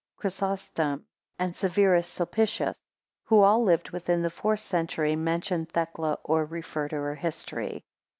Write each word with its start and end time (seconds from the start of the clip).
Chrysostom, 0.17 1.05
and 1.37 1.55
Severus 1.55 2.07
Sulpitius, 2.09 2.79
who 3.25 3.41
all 3.43 3.63
lived 3.63 3.91
within 3.91 4.23
the 4.23 4.31
fourth 4.31 4.61
century 4.61 5.15
mention 5.15 5.67
Thecla 5.67 6.17
or 6.23 6.43
refer 6.43 6.87
to 6.87 6.95
her 6.95 7.13
history. 7.13 7.83